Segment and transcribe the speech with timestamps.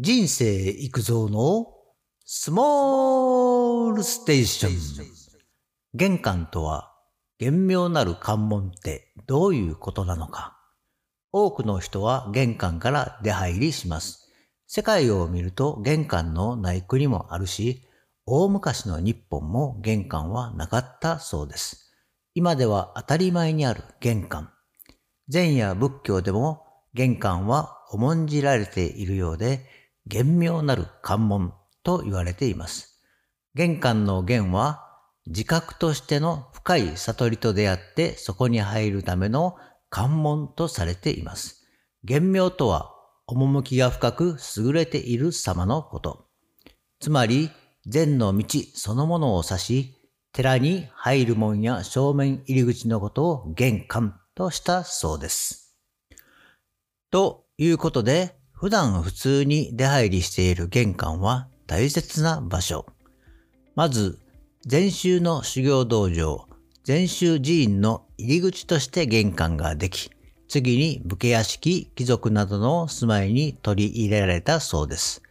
[0.00, 1.74] 人生育造の
[2.24, 5.06] スモールステーション。
[5.92, 6.92] 玄関とは、
[7.40, 10.56] 玄妙なる関門ってどういうことなのか。
[11.32, 14.32] 多くの人は玄関から出入りします。
[14.68, 17.82] 世界を見ると玄関のない国もあるし、
[18.24, 21.92] 大昔の日本も玄関はなかったそうです。
[22.34, 24.52] 今では当たり前にある玄関。
[25.26, 26.62] 禅や仏教でも
[26.94, 29.66] 玄関は重んじられているようで、
[30.08, 33.02] 玄妙なる関門と言われています。
[33.54, 34.84] 玄関の玄は
[35.26, 39.56] 自覚としての深い悟りと出会ってそこに入るための
[39.90, 41.66] 関門とされています。
[42.04, 42.90] 玄妙とは
[43.26, 46.26] 趣が深く優れている様のこと。
[47.00, 47.50] つまり
[47.86, 49.94] 禅の道そのものを指し、
[50.32, 55.76] 寺に入る門や正面入り口のことを玄関としたそうです。
[57.10, 62.86] ということで、普段普通に出入りしている玄関は大切な場所。
[63.76, 64.18] まず、
[64.66, 66.48] 禅宗の修行道場、
[66.82, 70.10] 禅宗寺院の入り口として玄関ができ、
[70.48, 75.22] 次に武家屋敷、貴族などの住まいに取り入れられたそうです。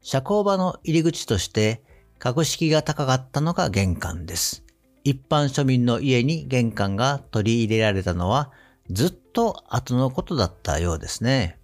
[0.00, 1.80] 社交場の入り口として、
[2.18, 4.64] 格式が高かったのが玄関です。
[5.04, 8.50] 一般庶民の家に玄関が取り入れられたのは、
[8.90, 11.60] ずっと後のことだったようですね。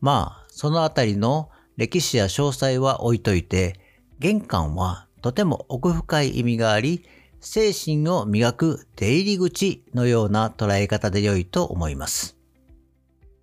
[0.00, 3.80] まあ、そのあたりの歴史や詳細は置いといて、
[4.18, 7.06] 玄関はとても奥深い意味があり、
[7.40, 12.36] 精神を磨く出入り口のような捉え方で良いと思います。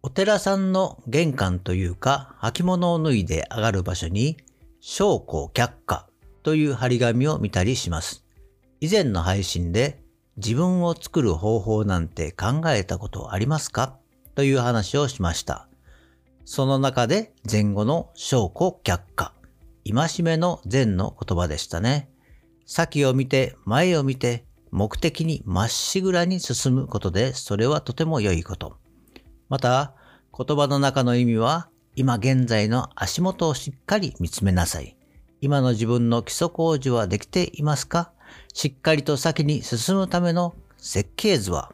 [0.03, 4.38] お寺さんの玄関というか履物を脱いで上がる場所に、
[4.79, 6.07] 証拠却下
[6.43, 8.23] という張り紙を見たりします。
[8.79, 10.03] 以前の配信で
[10.35, 13.97] 自分を作る方法なんて考えたことありますか？
[14.35, 15.66] という話をしました。
[16.50, 19.34] その中で前後の証拠却下、
[19.86, 22.09] 戒めの善の言葉でしたね。
[22.66, 28.78] 先を見て、前を見て、目的にまっしぐらに進むことで、それはとても良いこと。
[29.50, 29.94] また、
[30.36, 34.96] 言葉の中の意味は、今現在の足元をしっかり見つめなさい。
[35.41, 38.13] 今の自分の基礎工事はできていますか？
[38.53, 41.74] しっかりと先に進むための設計図は、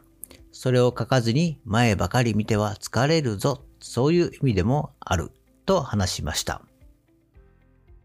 [0.50, 5.30] それを書かずに前ばかり見ては疲れるぞそういう意味でもある
[5.66, 6.62] と話しました。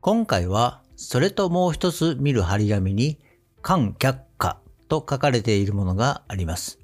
[0.02, 3.18] 今回はそれともう一つ見る張り紙に
[3.62, 4.60] 観却下
[4.90, 6.80] と書かれているものがあります。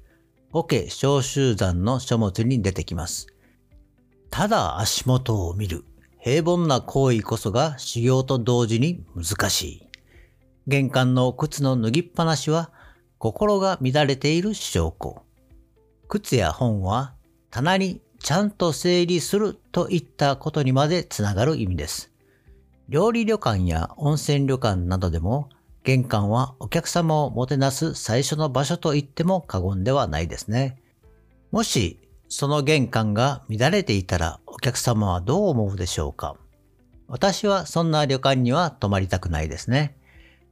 [0.50, 3.26] 桶小集山の書物に出てきます。
[4.30, 5.84] ただ足元を見る
[6.18, 9.88] 平凡な行為こそが修行と同時に難しい。
[10.66, 12.70] 玄関の靴の脱ぎっぱなしは
[13.18, 15.22] 心が乱れている証拠。
[16.08, 17.12] 靴や本は
[17.50, 22.12] 棚にちゃんと整理するといったことにまでつながる意味です。
[22.88, 25.48] 料理旅館や温泉旅館などでも
[25.84, 30.80] 玄関はお客様をもてなす最初の場所と言っても過言ではないですね。
[31.52, 36.36] もしその玄関が乱れていたらお客様はどう思うでしょうか
[37.08, 39.96] 私はそんな旅館には泊まりたくないですね。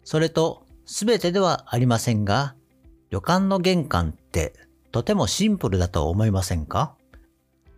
[0.05, 2.55] それと全てではありませんが、
[3.11, 4.53] 旅館の玄関って
[4.93, 6.95] とてもシンプルだと思いませんか？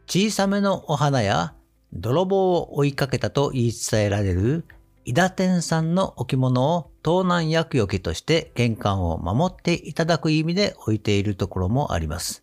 [0.06, 1.55] 小さめのお花や
[1.93, 4.65] 泥棒を追いかけたと言い伝えられる
[5.05, 12.43] 伊田天さんの置物を盗難厄除けとして玄関を守っていただく意味で置いているところもあります。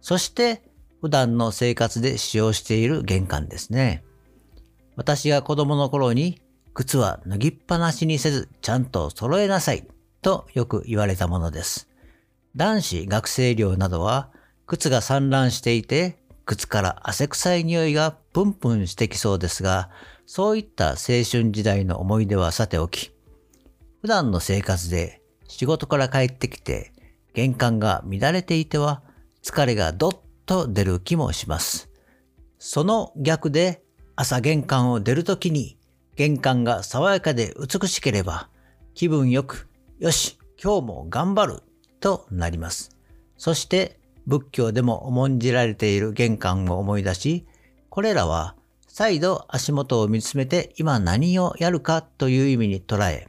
[0.00, 0.62] そして
[1.00, 4.04] 普段の生活で使用している玄関ですね。
[4.96, 6.40] 私が子供の頃に
[6.74, 9.86] 靴は脱ぎっぱなしにせずちゃんと揃えなさい
[10.22, 11.88] とよく言われたものです。
[12.56, 14.30] 男子学生寮などは
[14.66, 19.90] 靴が散乱していて靴から汗臭い匂いがプンプンしてきそうですが、
[20.26, 23.12] そういった青春時代の思い出はさておき、
[24.00, 26.92] 普段の生活で仕事から帰ってきて
[27.34, 29.02] 玄関が乱れていては
[29.42, 30.12] 疲れがどっ
[30.46, 31.88] と出る気もします。
[32.58, 33.82] その逆で
[34.16, 35.78] 朝玄関を出るときに
[36.16, 38.48] 玄関が爽やかで美しければ
[38.94, 39.68] 気分よく、
[39.98, 41.62] よし、今日も頑張る
[42.00, 42.96] となります。
[43.38, 47.46] そして仏教でも重んじられている玄関を思い出し、
[47.88, 53.28] これらは再度足元を見つめて今何をやるかという意味に捉え、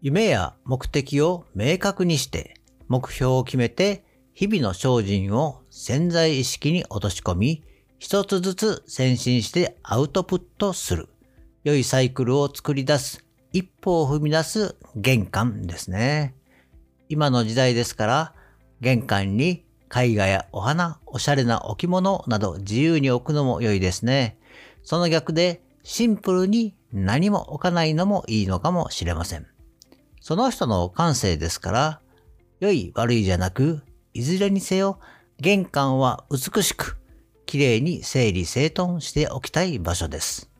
[0.00, 2.54] 夢や目的を明確にして
[2.88, 7.62] 目標を決めて日々の精進を潜在意識に落とし込み、
[7.98, 11.08] 一つずつ先進してアウトプットする。
[11.62, 16.34] 良いサイクルを作り出す、一歩を踏み出す玄関ですね。
[17.10, 18.34] 今の時代ですから、
[18.80, 24.38] 玄関に絵画やお花、おしゃれな置物など自由に置くのも良いですね。
[24.82, 29.46] その逆でシンプルに何も置かないのもいいのかもしれません。
[30.20, 32.00] その人の感性ですから、
[32.60, 33.82] 良い悪いじゃなく、
[34.12, 35.00] いずれにせよ
[35.40, 36.98] 玄関は美しく、
[37.46, 40.50] 綺麗に整理整頓しておきたい場所です。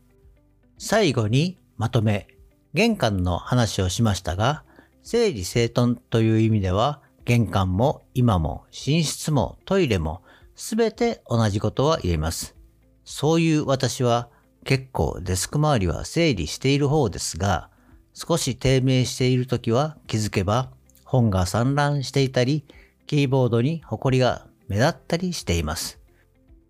[0.78, 2.26] 最後にまとめ、
[2.72, 4.64] 玄関の話をしましたが、
[5.02, 10.22] 整理整頓という意味では、玄関も今も寝室もトイレも
[10.54, 12.56] すべて同じことは言えます。
[13.04, 14.28] そういう私は
[14.64, 17.70] 結構デスク周りは整理している方ですが、
[18.12, 20.70] 少し低迷している時は気づけば
[21.04, 22.64] 本が散乱していたり、
[23.06, 25.98] キーボードに埃が目立ったりしています。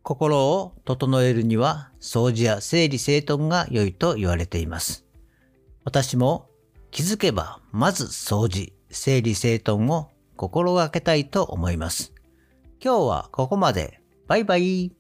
[0.03, 5.05] 心を整えるには掃除や整理整頓が良いと言われています。
[5.85, 6.49] 私も
[6.91, 10.09] 気づけばまず掃除、整理整頓を
[10.41, 12.15] 心がけたいと思います。
[12.83, 14.01] 今日はここまで。
[14.27, 14.91] バイバイ。